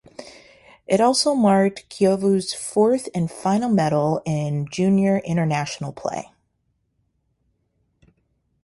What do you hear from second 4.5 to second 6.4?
junior international play.